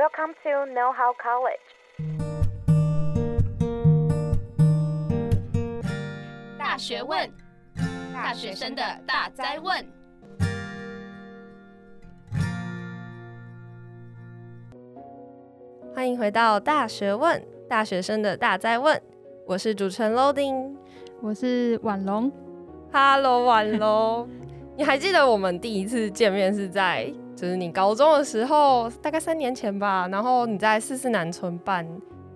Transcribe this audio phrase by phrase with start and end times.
[0.00, 1.60] Welcome to Know How College。
[6.58, 7.30] 大学问，
[8.10, 9.86] 大学生的大哉问。
[15.94, 18.98] 欢迎回到大学问，大学生的大哉问。
[19.46, 20.76] 我是主持人 Loading，
[21.20, 22.32] 我是婉龙。
[22.90, 24.26] Hello，婉龙，
[24.78, 27.12] 你还记得我们第一次见面是在？
[27.40, 31.86] 就是你高中的时候，大概三年前吧，然后你在四四南村办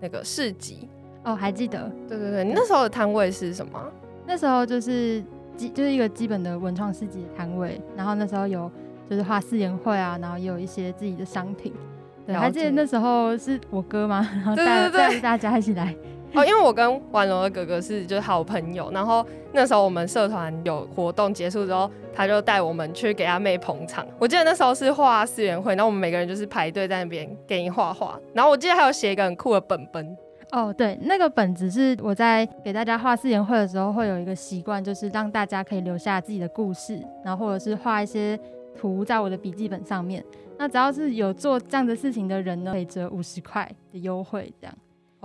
[0.01, 0.89] 那个市集
[1.23, 1.93] 哦，还记得？
[2.09, 3.79] 对对对，你那时候的摊位是什么？
[4.27, 5.23] 那时候就是
[5.59, 8.71] 基就是一个基本的文创市集的摊位，然后那时候有
[9.11, 11.71] 就是画四言会啊，然后也有一些自己的商品。
[12.27, 14.27] 对，还记得那时候是我哥吗？
[14.37, 15.95] 然后带带着大家一起来。
[16.35, 24.05] 哦，因为我跟婉龙的哥哥是就是好朋友，然后那时候我们社团有活动结束之后，他就带我们去给他妹捧场。
[24.19, 30.17] 我记得那时候是画四元会，然后我们每个人就是排队在那边给你画画，然后我记得还有写一个很酷的本本。
[30.51, 38.39] 哦，对，那个本子是我在给大家画四元会的时候会有一个习惯，就是让大家可以留下自己的故事，然后或者是画一些
[38.77, 40.25] 图在我的笔记本上面。
[40.57, 44.75] 那只要是有做这样的事情的人呢，可以折五十块的优惠，这样。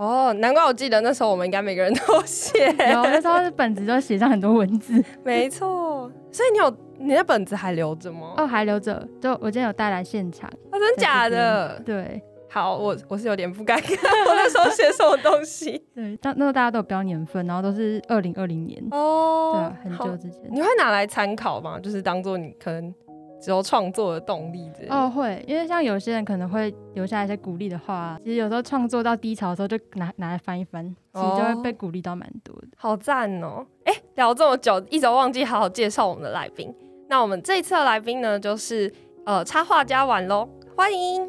[0.00, 6.10] 哦，难怪我记得那时候我们应该每个人都写，有那时候是本子都写上很多文字， 没错。
[6.32, 8.32] 所以你有你的本子还留着吗？
[8.38, 10.48] 哦，还留着，就我今天有带来现场。
[10.72, 11.78] 哦，真假的？
[11.84, 13.94] 对，好，我我是有点不敢看
[14.26, 15.84] 我那时候写什么东西。
[15.94, 20.40] 对，但那时候大家都有标年份，然后都是二零二零年哦，对啊，很久之前。
[20.50, 21.78] 你会拿来参考吗？
[21.78, 22.94] 就是当做你可能。
[23.40, 32.68] 只有创作的动力哦，会，因为像有些人可能会留下一些鼓励的话，其实有时候创作到低潮的时候，就拿拿来翻一翻，其实就会被鼓励到蛮多的。
[32.76, 33.64] 好赞哦！
[33.84, 36.72] 哎，聊这么久，一直忘记好好介绍我们的来宾。
[37.08, 38.92] 那我们这一次的来宾呢，就是
[39.24, 40.46] 呃插画家婉龙，
[40.76, 41.26] 欢迎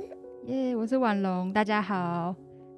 [0.48, 2.36] 耶！Yeah, 我是婉龙，大家好，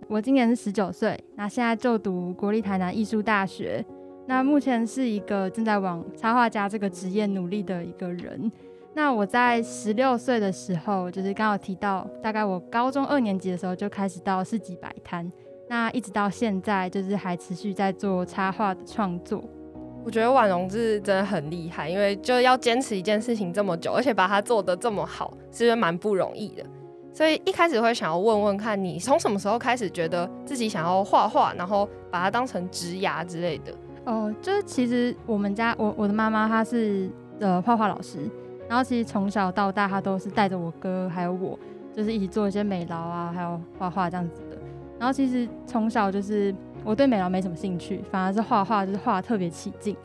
[0.08, 3.84] 我今年是十九岁，那现在就读国立台南艺术大学，
[4.28, 8.52] 那目前是一个正在往插画家这个职业努力的一个人。
[8.96, 15.32] 那我在十六岁的时候，就是刚好提到，大概我高中二年级的时候就开始到市集摆摊，
[15.68, 19.44] 那一直到现在，就是还持续在做插画的创作。
[20.06, 26.64] 我觉得婉容是真的很厉害，因为就要坚持一件事情这么久，而且把它做得这么好，是不是蛮不容易的？
[27.12, 33.74] 所以一开始会想要问问看你，从什么时候开始觉得自己想要画画，然后把它当成职涯之类的？
[34.06, 38.30] 哦，就是其实我们家我我的妈妈她是呃画画老师。
[38.68, 41.58] 然后其实从小到大，他都是带着我哥还有我，
[41.94, 44.58] 就是一起做一些美劳啊，还有画画这样子的。
[44.98, 46.54] 然后其实从小就是
[46.84, 49.96] 我对美劳没什么兴趣，反而是画画就是画特别起劲。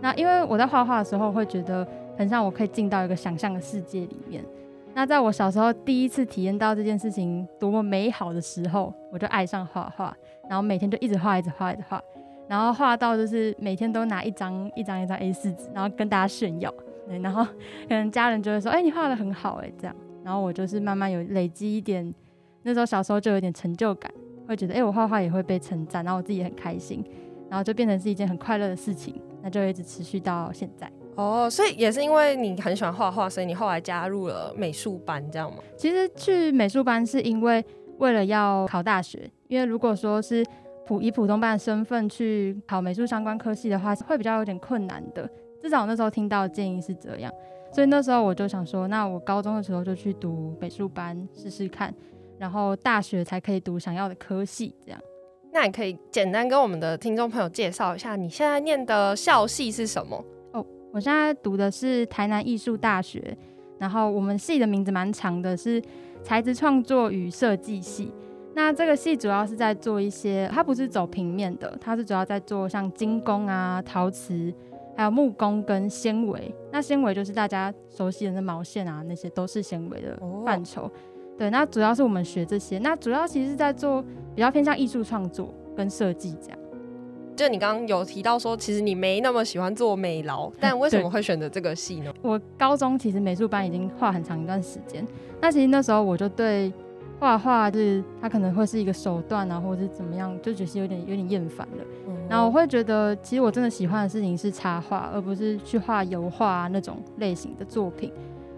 [0.00, 1.86] 那因为我在画画的时候会觉得
[2.16, 4.44] 很像我可以进到一个想象的世界里面。
[4.94, 10.16] 那在我小时候第一次体验到这件事情多么美好的时候，我就爱上画画，
[10.48, 12.02] 然后每天就一直画，一直画，一直画，
[12.48, 16.72] 然后画到就是每天都拿一张一张一张 A4 纸，然后跟大家炫耀。
[17.08, 17.44] 对，然后
[17.88, 22.14] 可能家人就会说：“哎、欸，你画的很好，哎，这样。”然后我就是慢慢有累积一点，
[22.62, 24.12] 那时候小时候就有点成就感，
[24.46, 27.02] 会觉得：“哎、欸，我画画也会被称赞，然后我自己也很开心，
[27.48, 35.58] 然后就变成是一件很快乐的事情，那就一直持续到现在。”哦，所以也是因为你很喜欢画画，所以你后来加入了美术班，这样吗？
[35.76, 37.64] 其实去美术班是因为
[37.98, 40.44] 为了要考大学，因为如果说是
[40.86, 45.28] 普以普通班的身份去考美术相关科系的话，会比较有点困难的。
[45.68, 47.30] 至少我那时候听到建议是这样，
[47.70, 51.94] 所以那时候我就想说，那我高中的时候就去读美术班试试看，
[52.38, 54.74] 然后大学才可以读想要的科系。
[54.86, 54.98] 这样，
[55.52, 60.24] 那你可以简单跟我们的听众朋友介绍一下，你现在念的校系是什么？
[60.54, 63.36] 哦，我现在读的是台南艺术大学，
[63.78, 65.82] 然后我们系的名字蛮长的，是
[66.22, 68.10] 材质创作与设计系。
[68.54, 74.50] 那这个系主要是在做一些，它不是走平面的，它是主要在做像精工啊、陶瓷。
[74.98, 80.82] 还有木工跟纤维，那纤维就是大家熟悉的那毛线啊，那些都是纤维的范畴。
[80.82, 80.90] Oh.
[81.38, 84.02] 对，那主要是我们学这些，那主要其实是在做
[84.34, 86.58] 比较偏向艺术创作跟设计这样。
[87.36, 92.12] 就你刚刚有提到说，其实你没那么喜欢做美劳，但为什么会选择这个系呢？
[92.20, 95.06] 我高中其实美术班已经画很长一段时间，
[95.40, 96.72] 那其实那时候我就对。
[97.20, 101.84] 画画就是它可能会是一个手段啊，或者是怎么样，就觉得有点有点厌烦了。
[102.06, 108.12] 嗯、然后我会觉得，其实我真的喜欢的事情是插画，而不是去画油画啊那种类型的作品。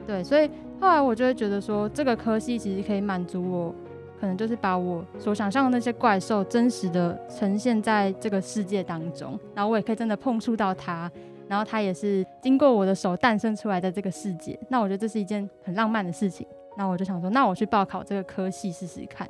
[0.07, 3.75] 对，所以后来我就会觉得说，这个科系其实可以满足我，
[4.21, 11.11] 可能就是把我所想象的那些怪兽真实的呈现在这个世界当中，然后我也可以真的碰触到它，
[11.49, 14.59] 然后它也是经过我的手诞生出来的这个世界。
[14.69, 16.47] 那我觉得这是一件很浪漫的事情。
[16.77, 19.29] 那我就想说，那我去报考这个科系试试看。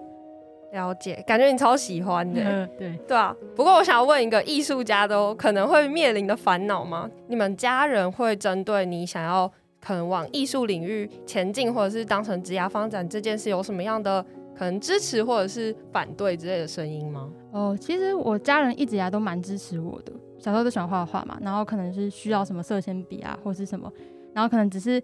[0.73, 2.41] 了解，感觉你超喜欢的。
[2.47, 3.35] 嗯，对对啊。
[3.57, 7.11] 不过我想要问一个艺术家都可能会面临的烦恼吗？
[7.27, 9.51] 你们家人会针对你想要
[9.81, 14.25] 可能往艺术领域前进，或者是当成职业发展这件事，有什么样的
[14.57, 17.29] 可能支持或者是反对之类的声音吗？
[17.51, 20.13] 哦，其实我家人一直以来都蛮支持我的。
[20.39, 23.93] 小时候都喜欢画画嘛，然后可能是需要什么色铅笔啊，或是什么，
[24.33, 25.03] 然后可能只是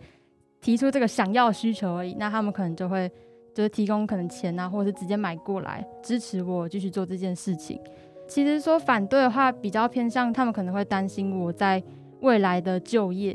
[0.67, 3.09] 提出这个想要需求而已，那他们可能就会。
[3.55, 7.81] 就是提供可能钱啊，或者是直接买过来支持我继续做这件事情。
[8.29, 11.83] 其实说反对的话，比较偏向他们可能会担心我在
[12.21, 13.33] 未来的就业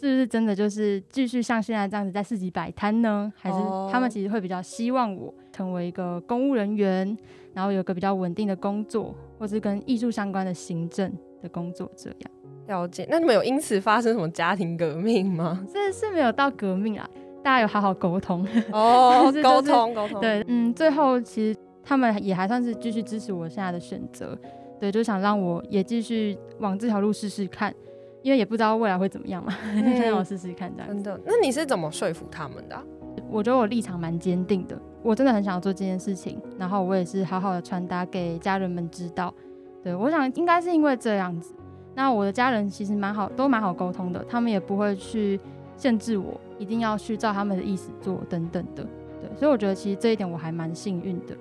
[0.00, 3.32] 是不是真的就是继续像现在这样子在市集摆摊呢？
[3.34, 3.56] 还是
[3.90, 7.18] 他们其实会比较希望我成为一个公务人员，
[7.52, 12.30] 然后有个比较稳定的工作，或是跟艺术相关的行政的工作这样。
[12.66, 13.06] 了解。
[13.10, 15.64] 那你们有因此发生什么家庭革命吗？
[15.72, 17.08] 这是没有到革命啊。
[17.42, 24.34] 大家有好好沟通哦， 沟通沟通，对，嗯，最后其实他们也还算是继续支持我现在的选择，
[24.80, 27.70] 对，就想让我也继续往这条路试试看，
[28.22, 30.88] 因为也不知道未来会怎么样嘛，就先让我试试看这样。
[30.88, 31.20] 真的？
[31.26, 32.82] 那你是怎么说服他们的啊？
[33.30, 39.34] 我觉得我立场蛮坚定的，我真的很想要做这件事情，然后我也是好好的传达给家人们知道。
[39.82, 41.52] 对，我想应该是因为这样子，
[41.94, 45.40] 那我的家人其实蛮好，都蛮好沟通的，他们也不会去。
[45.76, 48.84] 限制我一定要去照他们的意思做等等的，
[49.20, 51.34] 对，所以我觉得其实这一点我还蛮幸运的。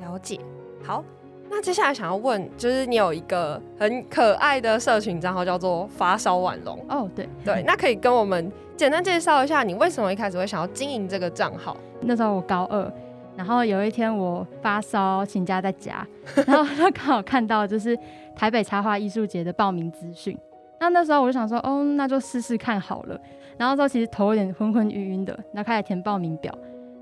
[0.00, 0.40] 了解。
[0.82, 1.04] 好，
[1.50, 11.76] 那接下来想要问，就是你有一个很可爱的社群账号叫做发烧晚龙哦，对对， 那可以跟我们简单介绍一下你为什么一开始会想要经营这个账号？
[12.00, 12.90] 那时候我高二，
[13.36, 16.06] 然后有一天我发烧请假在家，
[16.46, 17.96] 然后就刚好看到就是
[18.34, 20.36] 台北插画艺术节的报名资讯。
[20.80, 23.18] 那那时候我就想说，哦，那就试试看好了。
[23.58, 26.52] 然后之后其实头有点昏昏晕晕的，然后开始填报名表。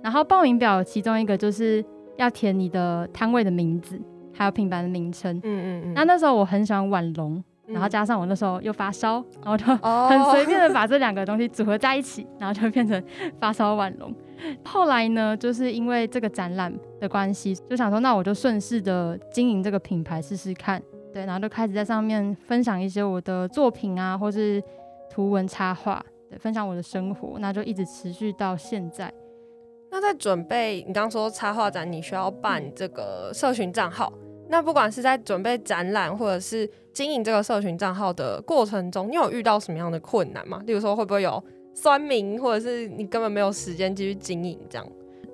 [0.03, 1.85] 然后报名表其中一个就是
[2.17, 4.01] 要填你的摊位的名字，
[4.33, 5.37] 还有品牌的名称。
[5.39, 5.95] 嗯嗯嗯。
[5.95, 13.03] 那那时候我很喜欢晚龙，然后加上我那时候又发烧，然后就很随便的把这两个东西组合在一起，然后就变成
[13.41, 14.15] 发烧晚龙。
[14.65, 20.83] 后来呢，就是因为这个展览的关系，就想说，那我就顺势的经营这个品牌试试看。
[21.13, 24.61] 对，然后就开始在上面分享一些我的作品啊，或是
[25.09, 29.13] 图文插画，对，分享我的生活，那就一直持续到现在。
[29.93, 34.13] 那在准备你刚说插画展，你需要办这个社群账号，
[34.49, 40.61] 那不管是在准备展览或者是经营这个社群账号的过程中，你有遇到什么样的困难吗？
[40.67, 41.41] 例如说会不会有
[41.75, 44.87] 酸民，或者是你根本没有时间继续经营这样？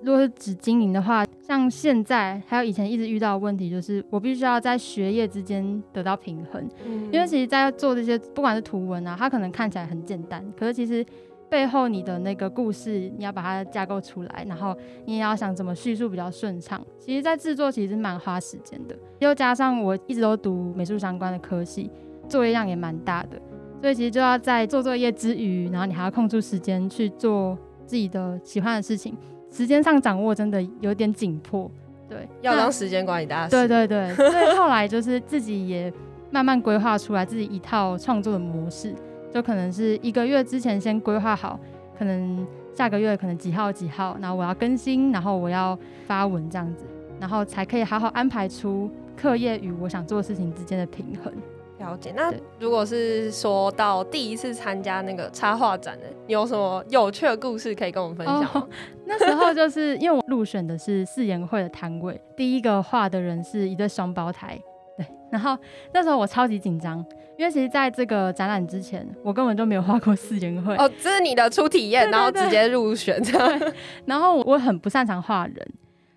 [0.03, 6.67] 如果是只经营的话，像现在还有以前一直遇到的问题，就是我必须要在学业之间得到平衡。
[6.87, 11.05] 嗯，因为其实，在做这些不管是图文啊，它可能看起来很简单，可是其实
[11.51, 16.81] 背后你的那个故事，你要把它架构出来，然后你也要想怎么叙述比较顺畅。
[16.99, 21.91] 其实，在制作其实蛮花时间的，又加上我一直都读美术相关的科系，
[22.27, 23.39] 作业量也蛮大的，
[23.81, 27.57] 所以其实就要在做作业之余，然后你还要空出时间去做
[27.87, 29.17] 自己的喜欢的事情。
[29.51, 31.69] 时间上掌握真的有点紧迫，
[32.09, 33.51] 对，要当时间管理大师。
[33.51, 35.93] 对对对， 所以后来就是自己也
[36.31, 38.95] 慢慢规划出来自己一套创作的模式，
[39.35, 41.59] 就可能是一个月之前先规划好，
[41.99, 46.85] 可能下个月可能几号几号，然后我要更新，然后我要发文这样子，
[47.19, 51.33] 然后才可以好好安排出课业与我想做的事情之间的平衡。
[51.81, 52.13] 了解。
[52.15, 58.65] 那如果是说到第一次参加那个插画展的，你有什么有趣的故事可以跟我们分享吗？Oh,
[59.07, 64.57] 那时候就是因为我入选的是四言会的摊位，第一个画的人是一对双胞胎，
[64.97, 65.07] 对。
[65.31, 65.57] 然后
[65.93, 67.05] 那时候我超级紧张，
[67.39, 70.77] 因为其实在这个展览之前，我根本就没有画过四言会。
[70.77, 73.73] 哦， 这是你的初体验，然后直接入选这样。
[74.05, 75.57] 然后我很不擅长画人，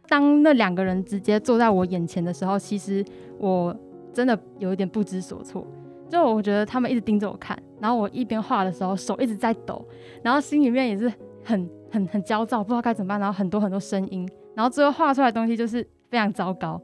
[0.08, 3.04] 当那两个人直接坐在我眼前的时候，其实
[3.40, 3.76] 我。
[4.14, 5.66] 真的有一点不知所措，
[6.10, 9.86] 就我觉得他们一直盯着我看，然后我一边画的时候手一直在抖，
[10.22, 11.12] 然后心里面也是
[11.44, 16.82] 很很很焦躁，不知道该怎么办，然后很多很多声音，然后最后画出来的东西就是非常糟糕。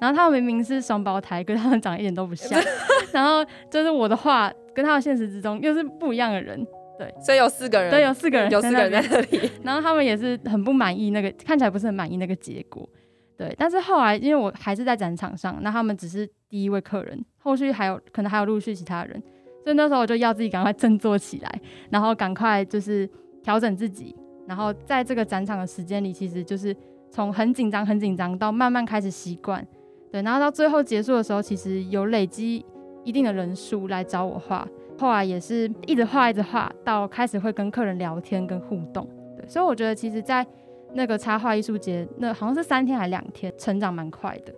[0.00, 2.58] 然后他们明明是双胞胎，跟他们长得一点都不像，
[3.12, 6.66] 然后就是我的画跟他们现实之中又是不一样的人，
[6.98, 12.88] 对，所以有四个人，对，有四个人，有四个人在这里，然后他们也是很不满意那个，看起来不是很满意那个结果。
[13.36, 19.22] 对，但是后来因为我还是在展场上，那他们只是第一位客人，后续还有可能还有陆续其他人，
[19.64, 23.08] 所以那时候我就要自己赶快振作起来，然后赶快就是
[23.42, 24.14] 调整自己，
[24.46, 26.76] 然后在这个展场的时间里，其实就是
[27.10, 29.66] 从很紧张很紧张到慢慢开始习惯，
[30.10, 32.64] 对，然后到最后结束的时候，其实有累积
[33.04, 39.08] 一定的人数来找我画，后来也是一直画一直画，到开始会跟客人聊天跟互动。
[39.36, 40.46] 对，所以我觉得其实，在
[40.92, 44.52] 那个插画艺术节，那好像是三天还两天，成长蛮快的，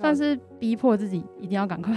[0.00, 1.94] 算是逼迫自己一定要赶快，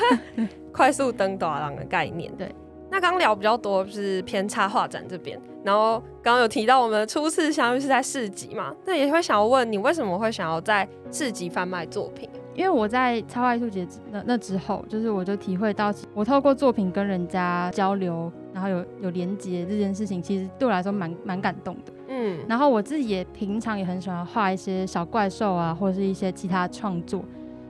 [0.72, 2.32] 快速登大人的概念。
[2.36, 2.54] 对，
[2.90, 12.28] 那刚聊比较多就是偏插画展这边，然后刚刚有提到我们初次相遇是在市集嘛，那也会想要问你为什么会想要在市集贩卖作品？
[12.54, 21.92] 因为我在插画艺术节那那之后，就是我就体会到，我透过作品跟人家交流，然后有有连接这件事情，其实对我来说蛮蛮感动的。
[22.08, 27.24] 嗯，然后我自己也平常也很喜欢画一些小怪兽啊，或者是一些其他创作。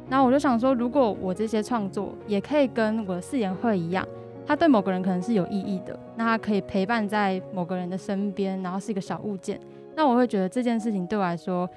[0.09, 4.07] 然后我就想说，如果我这些创作也可以跟我的誓言会一样，
[4.47, 9.59] 它对某个人可能是有意义的，那它可以陪伴在某个人的身边，然后是一个小物件，
[9.95, 11.69] 那我会觉得这件事情对我来说，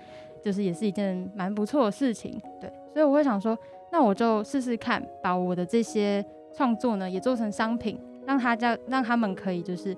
[0.44, 2.40] 就是也是一件蛮不错的事情。
[2.62, 2.72] 对。
[2.92, 3.58] 所以我会想说，
[3.92, 6.24] 那我就试试看，把我的这些
[6.54, 9.96] 创作呢也做成商品，让他家让他们可以就是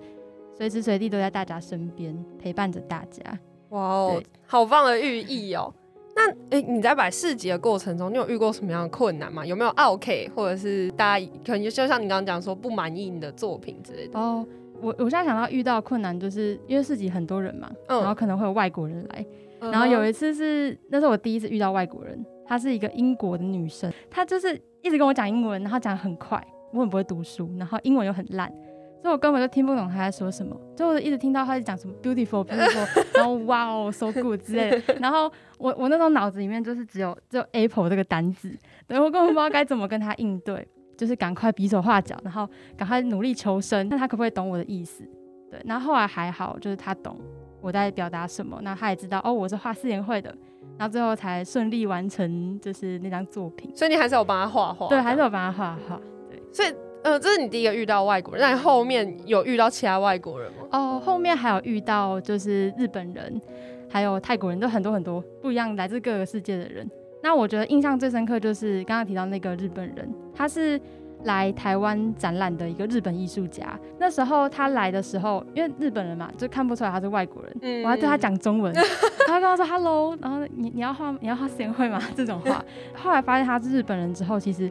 [0.62, 3.24] 随时随地都在大家身边陪伴着大家。
[3.70, 5.74] 哇哦，好棒的寓意哦！
[6.15, 9.44] 那诶、欸，你在摆市集的过程中，你有遇过什么样的困难吗？
[9.44, 14.20] 有没有 OK，或者是大家可能就像你刚刚讲说不满意你的作品之类的？
[14.20, 14.46] 哦，
[14.80, 19.25] 我我现在想到遇到困难，就是因为市集很多人嘛，嗯、然后可能会有外国人来，
[19.62, 22.24] 嗯、然后有一次是那是我第一次遇到外国人。
[22.46, 28.53] 她是一个英国的女生，她就是一直跟我讲英文，然后讲得很快，我很不会读书，然后英文又很烂，
[29.01, 30.55] 所以我根本就听不懂他在说什么。
[30.75, 34.96] 就我一直听到他在讲什么 beautiful beautiful， 然后哇哦 so good 之类的。
[35.00, 38.55] 然后我我那时候脑子里面就是只有只有 apple 这个单字，
[38.88, 45.03] 对，我根本不知道该怎么跟他应对，就是赶快比手画脚，然后赶快努力求生，看他可不可以懂我的意思。
[45.50, 47.20] 对，然后后来还好，就是他懂
[47.60, 50.36] 我在表达什么，那他也知道哦，我是画四联会的。
[50.77, 53.70] 然后最后才顺利完成，就是那张作品。
[53.75, 54.88] 所以你还是有帮他画画？
[54.88, 56.01] 对，还是有帮他画画。
[56.29, 58.41] 对，所以呃，这是你第一个遇到外国人。
[58.41, 60.67] 那你后面有遇到其他外国人吗？
[60.72, 63.41] 哦，后面还有遇到就是日本人，
[63.89, 66.89] 还有泰国人，都很多很多不一样，来自各个世界的人。
[67.24, 70.79] 那我觉得印象最深刻就是刚刚提到那个日本人，他是。
[71.25, 77.55] 来台湾展览的一个日本艺术家，那时候他来的时候，因为日本人嘛，就看不出来他是外国人。
[77.62, 78.74] 嗯，我还对他讲中文，
[79.27, 82.01] 他跟他说 “hello”，然后你你要画你要画似颜绘吗？
[82.17, 82.65] 这种话。
[82.96, 84.67] 后来发现他是日本人之后，其实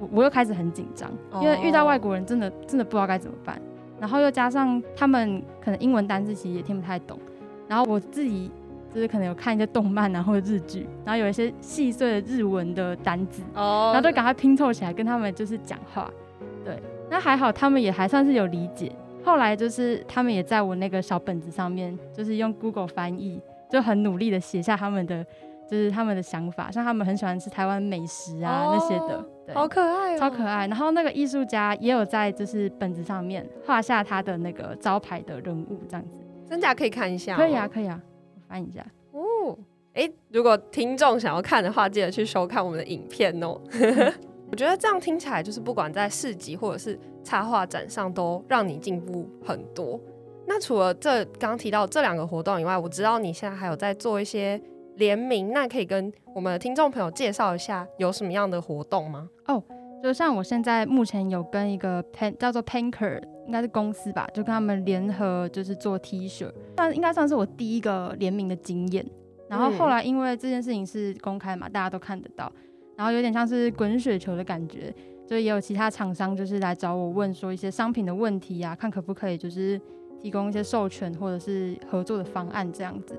[0.00, 3.60] 我我又开始很紧张，因为遇到外国人真的真的不知道该怎么办，
[4.00, 7.18] 然后又加上他们可能英文单字其实也听不太懂，
[7.68, 8.50] 然后我自己。
[8.92, 13.94] 就是可能有看一些动漫啊，或者日剧，然后有一些细碎的日文的单字，oh.
[13.94, 16.10] 然后就赶快拼凑起来跟他们就是讲话。
[16.64, 16.76] 对，
[17.08, 18.90] 那还好，他们也还算是有理解。
[19.22, 23.40] 后来就是他们也在我那个小本子上面，就是用 Google 翻译，
[23.70, 25.24] 就很努力的写下他们的
[25.70, 28.74] 就是他们的想法，像他们很喜欢吃台湾美食啊、oh.
[28.74, 30.66] 那些的，对，好可爱哦，超可爱。
[30.68, 36.16] 然后那个艺术家也有在就是本子上面画下他的那个招牌的人物，这样子。
[36.48, 37.36] 真假可以看一下？
[37.36, 38.00] 可以啊，可以啊，
[38.34, 38.84] 我翻一下。
[39.12, 39.56] 哦，
[39.94, 43.60] 哎、欸，如果听众想要看的话，记得去收看我们的影片哦。
[44.50, 50.00] 我觉得这样听起来，就是不管在市集或者是插画展上，都让你进步很多。
[50.46, 54.60] 那除了这刚刚提到这两个活动以外，我知道你现在还有在做一些
[55.00, 59.28] 联名，那可以跟我们的听众朋友介绍一下有什么样的活动吗？
[59.46, 59.60] 哦，
[60.02, 69.04] 就像我现在目前有跟一个 pen 叫做 Panker，应该是公司吧，就跟他们联合，就是做 T 恤，算应该算是我第一个联名的经验。
[69.48, 72.52] 然后后来因为这件事情是公开嘛，大家都看得到，
[72.94, 74.94] 然后有点像是滚雪球的感觉，
[75.26, 79.80] 就也有其他厂商就是来找我问说一些商品的问题啊，看可不可以就是
[80.20, 83.18] 提供一些授权或者是合作的方案这样子。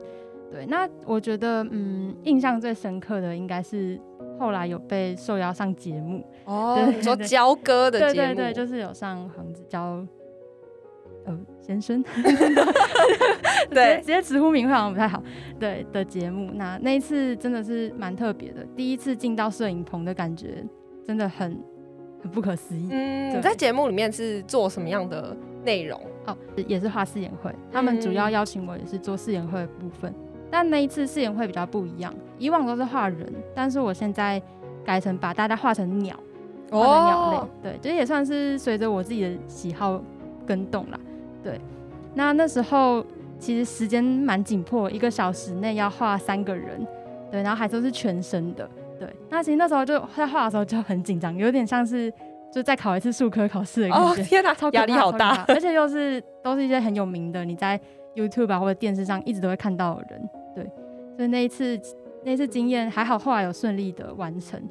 [0.51, 3.99] 对，那我觉得嗯，印象最深刻的应该是
[4.37, 10.05] 后来有被受邀上节目哦，对对对，你说教歌的节目，对对对，就是有上黄子交
[11.25, 12.03] 呃先生，
[13.71, 15.23] 对，直接直呼名讳好像不太好，
[15.57, 16.51] 对的节目。
[16.55, 20.65] 那那一次真的是蛮特别的，第一次进到摄影棚的感觉
[21.07, 21.57] 真的很
[22.21, 22.89] 很不可思议。
[22.91, 26.01] 嗯，你在节目里面是做什么样的内容？
[26.25, 30.13] 哦，也是画似颜绘，他们主要邀请我也是做试演会的部分。
[30.51, 34.39] 但那一次似颜绘比较不一样，以往都是画人，但是我现在
[34.83, 36.13] 改成把大家画成鸟，
[36.69, 37.47] 画成鸟类。
[37.63, 40.01] 对，这也算是随着我自己的喜好
[40.45, 40.99] 跟动啦。
[41.41, 41.59] 对，
[42.13, 43.03] 那那时候
[43.39, 46.85] 其实时间蛮紧迫，一个小时内要画三个人，
[47.31, 48.69] 对，然后还都是全身的。
[48.99, 52.13] 对，那其实那时候就在画的时候就很紧张，有点像是
[52.53, 54.21] 就再考一次数科考试的感觉。
[54.21, 57.79] 哦，天哪，压力好大，而且又是都是一些很有名的，你在
[58.15, 60.29] YouTube 啊或者电视上一直都会看到的人。
[61.17, 61.79] 对，所以那一次
[62.23, 64.61] 那一次经验还好，后来有顺利的完成，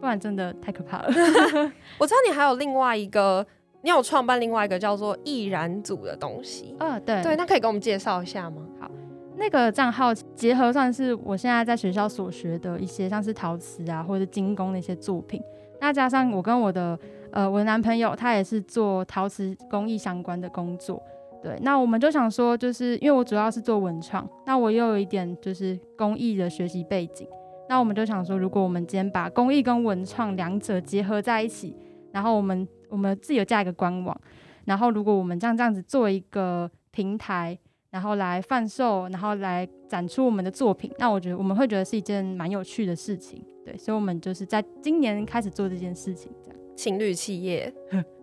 [0.00, 1.08] 不然真的太可怕了。
[1.98, 3.46] 我知道你还有另外一个
[3.82, 6.74] 你有创办另外一个叫做易燃组的东西。
[6.78, 8.62] 嗯、哦，对对，那可以给我们介绍一下吗？
[8.80, 8.90] 好，
[9.36, 15.42] 那个账号结合算是我现在在学校所学的一些，像是陶瓷啊或者精工的一些作品。
[15.80, 16.98] 那加上我跟我的
[17.30, 21.02] 呃我的男朋友，他也是做陶瓷工艺相关的工作。
[21.44, 27.28] 对，那我们就想说，就是因为我主要是做文创，那我又有一点就是工艺的学习背景，
[27.68, 31.76] 那我们就想说，如果我们今天把工艺跟文创两者结合在一起，
[32.12, 34.18] 然后我们我们自己有架一个官网，
[34.64, 37.58] 然后如果我们这样这样子做一个平台，
[37.90, 43.44] 然后来贩售，然后来展出我们的作品，那我觉得我们会觉得是一件蛮有趣的事情。
[43.66, 46.32] 对，所以我们就是在今年开始做这件事情，
[46.74, 47.72] 情侣企业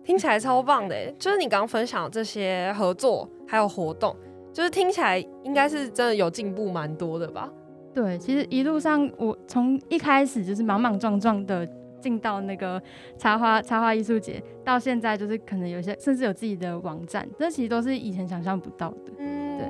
[0.04, 4.14] 听起来超棒的，就是你刚刚分享的这些合作还有活动，
[4.52, 7.50] 就是听起来应该是真的有进步蛮多的吧？
[7.94, 11.68] 对，其实一路上我从一开始就是莽莽撞撞的
[12.00, 12.82] 进到那个
[13.16, 19.12] 插花插花艺术节，到现在就是可能有些甚至有自己的网站，这其实都是以前想象不到的。
[19.18, 19.68] 嗯，对。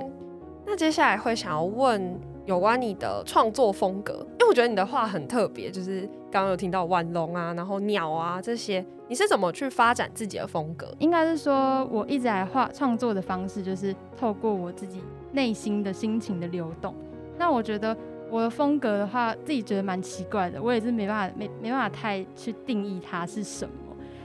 [0.64, 2.18] 那接下来会想要问。
[2.44, 10.92] 有关你的创作风格，因为我觉得你的画很特别，就是刚刚有听到腕龙啊，然后鸟啊这些，你是怎么去发展自己的风格？
[10.98, 16.92] 应该是说，我一直来画创作的方式，就是透过我自己内心的心情的流动。
[17.38, 17.96] 那我觉得
[18.28, 23.74] 我的风格的话，自己觉得蛮奇怪的，我也是没办法没没办法太去定义它是什么。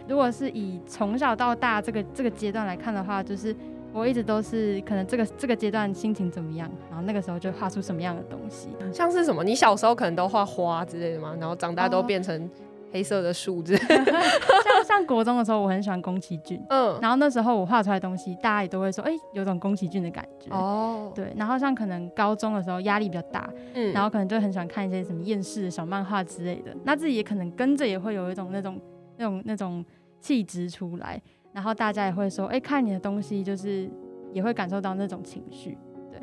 [0.07, 3.55] 如果是以从小到大这个这个阶段来看的话，就是。
[3.93, 9.43] 我一直都是可能这个这个阶段心情怎么样，然后那个时候就画出什么样的东西，像是什么？
[9.43, 11.35] 你小时候可能都画花之类的嘛？
[11.39, 12.49] 然后长大都变成
[12.91, 13.75] 黑色的树枝。
[13.75, 14.07] Oh.
[14.67, 20.51] 像像国中的时候，我很喜欢宫崎骏，嗯，然后那时候我画出来的东西，大家也都会说，哎、欸，有种宫崎骏的感觉。
[20.51, 21.33] 哦、oh.，对。
[21.35, 28.79] 然后像可能高中的时候压力比较大，嗯，然后可能就很喜欢看一些什么厌世的小漫画之类的，那自己也可能跟着也会有一种那种
[29.17, 29.83] 那种那种
[30.19, 31.21] 气质出来。
[31.57, 33.89] 然后大家也会说，哎、欸，看你的东西就是
[34.31, 35.75] 也会感受到那种情绪，
[36.11, 36.21] 对。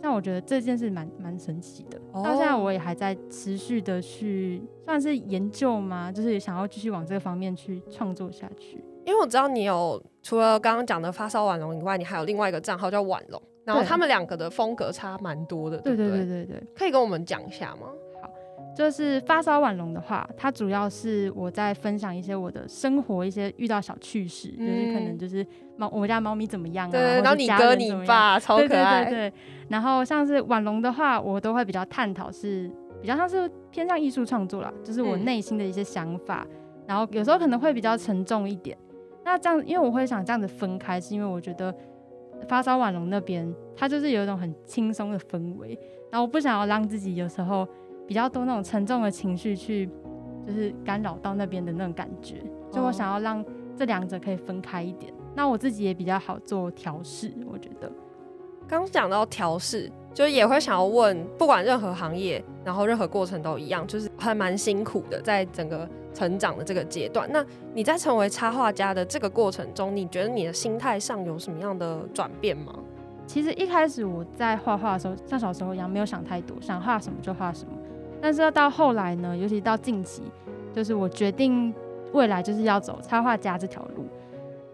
[0.00, 2.24] 像我觉得这件事蛮蛮神奇的，oh.
[2.24, 8.76] 到现在我也还在持续的去算是研究嘛，就是也想要继续往这个方面去创作下去。
[9.04, 17.88] 因为我知道你有除了刚刚讲的发烧婉龙以外，你还有另外一个账号叫婉龙，然后他们两个的风格差蛮多的，对，对对对对对，可以跟我们讲一下吗？
[18.80, 29.32] 就是发烧晚龙的话，它主要是我在分享一些我的生活，一些遇到小趣事，嗯、就是可能就是猫我家猫咪怎么样啊，对，然后你哥你爸超可爱，对对对。
[29.68, 32.70] 然后像是晚龙的话，我都会比较探讨是
[33.02, 36.56] 比较像是偏向艺术创作啦，就是我内心的一些想法、嗯。
[36.86, 38.74] 然后有时候可能会比较沉重一点。
[39.22, 41.74] 那这样，因为我会想这样子分开，是因为我觉得
[42.48, 45.78] 发烧晚龙那边它就是有一种很轻松的氛围，
[46.10, 47.68] 然后我不想要让自己有时候。
[48.10, 49.88] 比较多那种沉重的情绪去，
[50.44, 53.44] 就是干扰到那边的那种感觉，所以我想要让
[53.78, 55.14] 这两者可以分开一点。
[55.32, 57.88] 那我自己也比较好做调试，我觉得。
[58.66, 67.30] 刚讲到调试，就也会想要问，不管任何行业，然后任何过程都一样，就是还蛮辛苦的，在整个成长的这个阶段。
[67.32, 72.74] 那你在成为插画家的这个过程中，你觉得你的心态上有什么样的转变吗？
[73.24, 77.74] 其实一开始我在画画的时候，像小时候一样，没有想太多，想画什么就画什么。
[78.20, 80.22] 但是到后来呢，尤其到近期，
[80.74, 81.74] 就是我决定
[82.12, 84.04] 未来就是要走插画家这条路，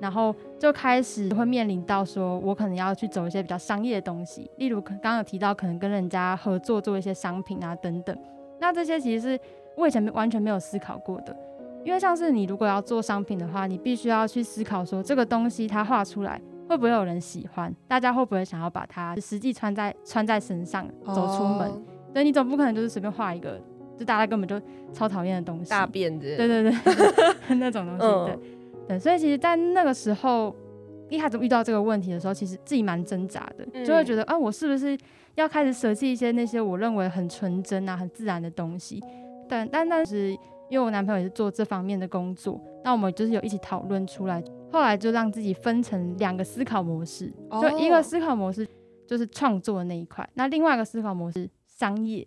[0.01, 8.17] 然后就开始会面临到说，我可能要去走一些比较商业的东西，例如刚刚有提到可能跟人家合作做一些商品啊等等。
[8.59, 9.41] 那这些其实是
[9.77, 11.37] 我以前完全没有思考过的，
[11.85, 21.71] 因为像是你如果要做商品的话，你必须要去思考说这个东西它画出来会不会有人喜欢，大家会不会想要把它实际穿在穿在身上走出门。
[22.13, 23.61] 所以你总不可能就是随便画一个，
[23.99, 24.61] 就大家根本就
[24.93, 26.75] 超讨厌的东西，大便的，对对对，
[27.57, 28.41] 那种东西，对、嗯、
[28.89, 28.99] 对。
[28.99, 30.55] 所以其实，在那个时候，
[31.09, 34.97] 一开始遇到这个问题的时候，其实自己蛮挣扎的、嗯，就会觉得啊，我是不是
[35.35, 39.03] 要开始舍弃一些那些我认为很纯真啊、很自然的东西？
[39.49, 40.31] 但但但是，
[40.71, 44.43] 因为我男朋友也是做这方面的工作，那我们就是有一起讨论出来，
[44.73, 48.67] 后来就让自己分成两个思考模式，就一个思考模式
[49.07, 51.49] 就是创作的那一块，那另外一个思考模式。
[51.79, 52.27] 商业，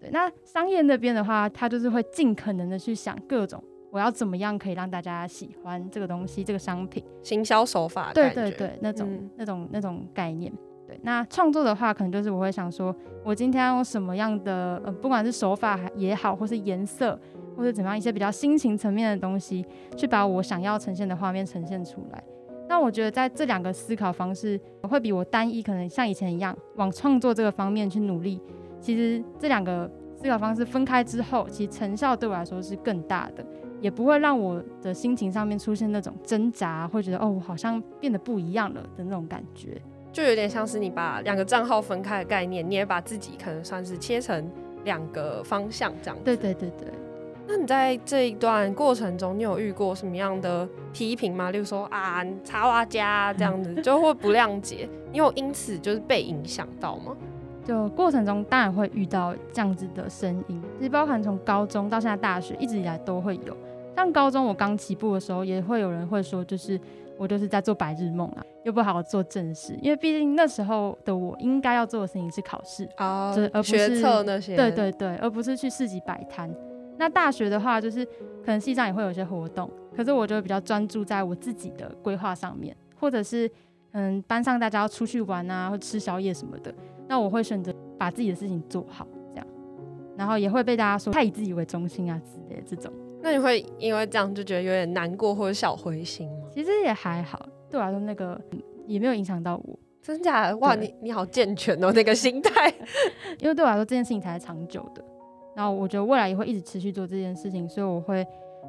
[0.00, 10.52] 对，那商业那边的话，他就是会尽可能的去想各种，我要怎么样可以让大家喜欢这个东西，这个商品，行销手法，对对对，那种、嗯、那种那种概念。
[10.84, 17.16] 对，那创作的话，可能就是我会想说，我今天要用什么样的，呃，不管是手法也好，或是颜色，
[17.56, 19.64] 或者怎么样一些比较心情层面的东西，
[19.96, 22.24] 去把我想要呈现的画面呈现出来。
[22.68, 28.40] 那我觉得在这两个思考方式，会比我单一可能像以前一样往创作这个方面去努力。
[28.80, 33.44] 其实这两个思考方式分开之后，其实成效对我来说是更大的，
[33.80, 39.80] 也不会让我的心情上面出现那种挣扎，会觉得哦，我好像变得不一样了的那种感觉。
[40.12, 44.50] 就有点像是你把两个账号分开的概念，你也把自己可能算是切成
[44.84, 46.24] 两个方向这样子。
[46.24, 46.88] 对对对对。
[47.46, 51.50] 那你在这一段过程中，你有遇过什么样的批评吗？
[51.50, 57.16] 例如说啊，插画家这样子就会不谅解，你有因此就是被影响到吗？
[57.68, 63.56] 就过程中当然会遇到这样子的声音，其实包含从高中到现在大学，一直以来都会有。
[63.94, 66.80] 像高中我刚起步的时候，也会有人会说，就是。
[67.20, 76.48] 我就是在做白日梦啊，又不好好做正事，因为毕竟那时候的我应该要做的事情是考试啊，而不是学测那些，对对对，而不是去市集摆摊。
[76.96, 83.50] 那大学的话，就是可能系上也会有一些活动，可是我就比较专注在我自己的规划上面，或者是
[83.90, 86.72] 嗯班上大家要出去玩啊，或吃宵夜什么的，
[87.08, 89.46] 那我会选择把自己的事情做好，这样，
[90.16, 92.92] 然后也会被大家说太以自己为中心啊之类的这种。
[93.20, 96.48] 那你会因为这样就觉得有点难过或者小灰心吗？
[96.52, 98.40] 其实也还好，对我来说那个
[98.86, 99.78] 也没有影响到我。
[100.00, 100.56] 真假的？
[100.58, 102.72] 哇，你你好健全哦，那个心态。
[103.40, 105.04] 因为对我来说这件事情才是长久的，
[105.56, 108.26] 然后我觉得未来也会一直持续做这件事情，所以我会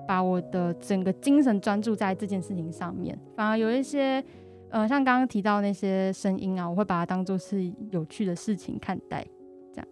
[0.07, 3.17] 把我的整个精神专注在这件事情上面。
[3.35, 4.21] 反而有一些，
[4.69, 9.25] 呃，像刚刚提到那些声音啊，我会把它当做是有趣的事情看待。
[9.73, 9.87] 这样，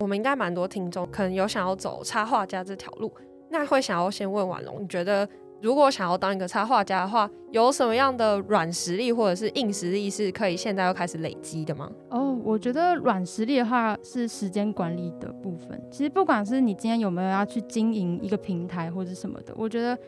[0.00, 3.12] 我们应该蛮多听众可能有想要走插画家这条路。
[3.50, 5.28] 那会想要先问婉龙，你觉得
[5.60, 11.90] 如果想要当一个插画家的话，有什么样的软实力或者是硬实力是可以现在又开始累积的吗？
[12.10, 15.82] 哦，我觉得软实力的话是时间管理的部分。
[15.90, 19.98] 其实不管是你今天有没有要去经营一个平台或者什么的，我觉得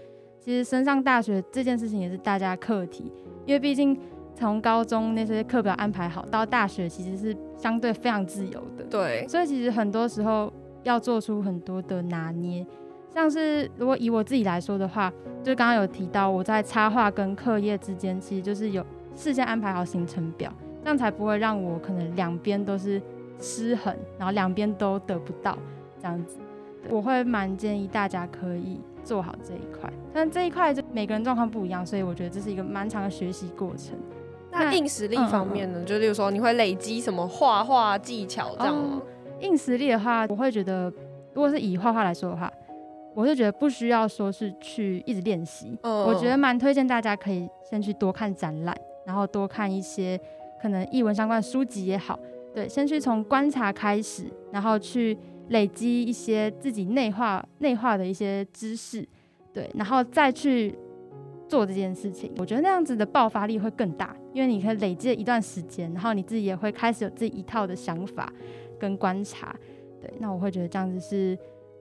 [0.44, 3.12] 其实升上大学这件事情也是大家课题，
[3.46, 3.96] 因为毕竟
[4.34, 8.82] 从高中那些课表安排好到大学，其实是相对非常自由的。
[8.90, 10.52] 对，所以其实很多时候
[10.82, 12.66] 要做出很多的拿捏。
[13.14, 15.12] 像是如果以我自己来说的话，
[15.44, 20.52] 就刚刚有提到我在插画跟课业之间，其实就是有事先安排好行程表，
[20.82, 23.00] 这样才不会让我可能两边都是
[23.38, 25.56] 失衡，然后两边都得不到
[26.00, 26.38] 这样子。
[26.88, 33.98] 我会蛮建议大家可以做好这一块，但这一块就每个人状况不一样，所以我觉得这是一个蛮长的学习过程。
[34.50, 35.78] 那硬实力方面呢？
[35.78, 39.00] 嗯嗯嗯，就例如说你会累积什么画画技巧这样吗？
[39.00, 39.02] 哦，
[39.40, 40.92] 硬实力的话，我会觉得
[41.32, 42.52] 如果是以画画来说的话。
[43.14, 46.08] 我是觉得不需要说是去一直练习，oh.
[46.08, 50.18] 我觉得蛮推荐大家可以先去多看展览，然后多看一些
[50.58, 52.18] 可能译文相关的书籍也好，
[52.54, 55.18] 对，先去从观察开始，然后去
[55.52, 59.06] 累积一些自己内化内化的一些知识，
[59.52, 60.76] 对，然后再去
[61.48, 68.32] 做这件事情，我觉得那样子的爆发力会更大，因为你可以累积一段时间，然后你自己也会开始有自己一套的想法
[68.78, 69.54] 跟观察，
[70.00, 71.38] 对，那我会觉得这样子是。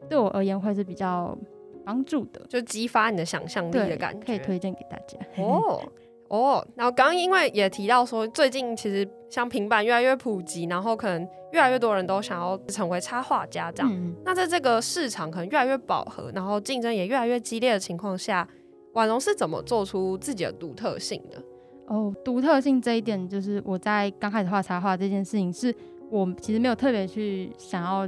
[0.10, 1.38] 对我而言会是比较
[1.86, 5.18] 帮助的，就激发你的想象力的感觉，可以推荐给大家。
[5.38, 5.80] 哦
[6.28, 13.92] 哦，然后刚刚因为也提到说，最近其实像平板越来越普及，然后可能越来越多人都想要成为插画家这样。
[13.92, 18.48] 嗯、那在这个市场可能越来越饱和，然后竞争也越来越激烈的情况下，
[18.94, 21.42] 婉容是怎么做出自己的独特性的？
[21.88, 25.74] 哦，独特性这一点，就是我在刚开始画插画这件事情，是
[26.10, 28.08] 我其实没有特别去想要。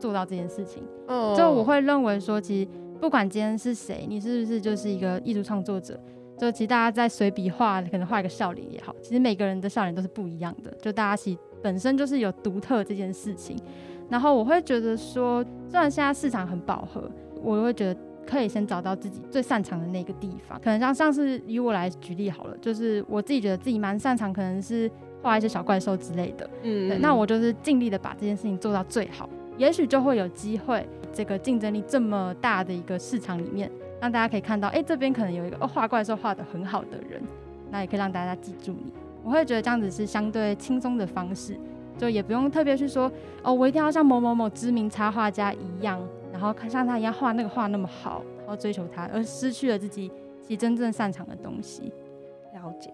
[0.00, 0.80] 做到这件事情，
[1.36, 6.00] 就我会认为说，其实不管今天是谁，你是不是就是一个艺术创作者，
[6.38, 13.56] 就其实大家在随笔画，可能画一个笑脸也好，其实每个人的笑脸都是不一样的，就大家其实本身就是有独特这件事情。
[14.08, 17.10] 然后我会觉得说，虽然现在市场很饱和，
[17.42, 20.58] 我会觉得可以先找到自己最擅长的那个地方。
[20.60, 24.90] 可能像上次以我来举例好了，就是我自己觉得自己蛮擅长，可能是
[25.22, 29.28] 画一些小怪兽之类的，嗯，对，那我就是尽力的把这件事情做到最好。
[29.58, 33.70] 也许就会有机会，这个竞争力这么大的一个市场里面，
[34.00, 37.22] 让大家可以看到，哎、这边可能有一个哦画怪兽画得很好的人，
[37.70, 38.92] 那也可以让大家记住你。
[39.24, 41.58] 我会觉得这样子是相对轻松的方式，
[41.98, 43.10] 就也不用特别去说，
[43.42, 46.00] 哦，我一定要像某某某知名插画家一样，
[46.32, 50.10] 然后像他一样画那个画那么好，然后追求他，而失去了自己
[50.42, 51.92] 其实真正擅长的东西。
[52.54, 52.92] 了解。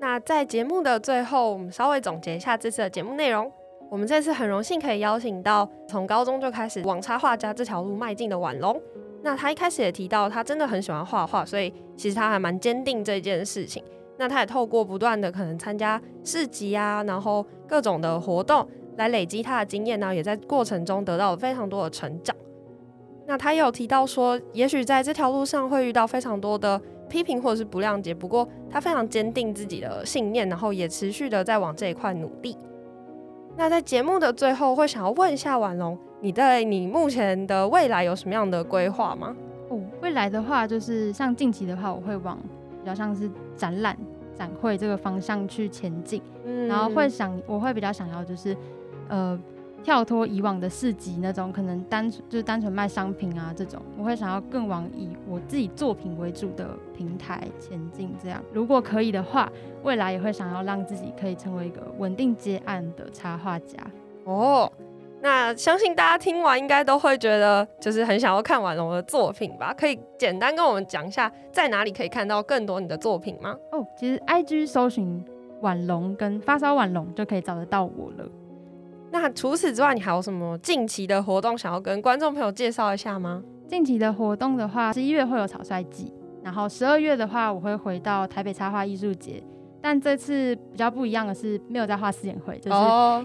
[0.00, 3.50] 那在节目的最后，我们稍微总结一下这次的节目内容。
[3.90, 8.80] 我们这次很荣幸可以邀请到从高中就开始往插画家这条路迈进的婉龙。
[9.28, 13.84] 那他一开始也提到，他真的很喜欢画画，所以其实他还蛮坚定这件事情。
[14.16, 22.34] 那他也透过不断的可能参加市集啊，然后各种的活动来累积他的经验，然后也在过程中得到了非常多的成长。
[23.26, 32.56] 那他也有提到说，也许在这条路上会遇到非常多的批评或者是不谅解，不过他非常坚定自己的信念，然后也持续的在往这一块努力。
[33.58, 39.36] 那在节目的最后，会想要问一下婉龙，你对你目前的未来有什么样的规划吗？
[39.68, 42.36] 哦，未来的话，就是像近期的话，我会往
[42.80, 43.96] 比较像是展览、
[44.34, 46.20] 展会这个方向去前进。
[46.44, 48.56] 嗯，然后会想，我会比较想要就是，
[49.08, 49.38] 呃，
[49.84, 58.12] 跳脱以往的市集那种可能单纯就是单纯卖商品啊这种，我会想要更往以我自己作品为主的平台前进。
[58.20, 59.52] 这样，如果可以的话，
[59.84, 63.76] 未来也会想要让自己可以成为一个稳定接案的插画家。
[64.24, 64.72] 哦。
[65.28, 69.74] 那相信大家听完应该都会觉得，就是很想要看婉容的作品吧？
[69.74, 73.54] 可以简单跟我们讲一下，在哪里可以看到更多你的作品吗？
[73.70, 75.22] 哦，其实 IG 搜寻
[75.60, 78.24] 婉容跟发烧婉容就可以找得到我了。
[79.10, 83.42] 那除此之外，你还有什么近期的活动想要跟观众朋友介绍一下吗？
[83.68, 86.10] 近期的活动的话，十一月会有草率季，
[86.42, 89.42] 然后十二月的话，我会回到台北插画艺术节。
[89.80, 92.76] 但这次比较不一样的是，没有在画私眼会，就是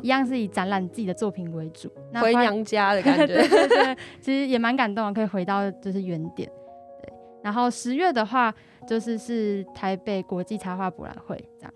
[0.01, 3.25] 一样是以展览自己的作品为主，回娘家的感觉。
[3.27, 6.47] 对对对，其实也蛮感动的，可以回到就是原点。
[7.01, 8.53] 对，然后十月的话，
[8.87, 11.73] 就是是台北国际插画博览会这样。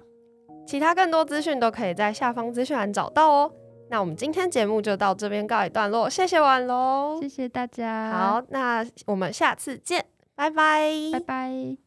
[0.65, 3.51] 其他更多资讯都可以在下方资讯栏找到哦。
[3.89, 8.11] 那我们今天节目就到这边告一段落，谢谢婉龙，谢谢大家。
[8.11, 10.81] 好，那我们下次见，拜拜，
[11.13, 11.86] 拜拜。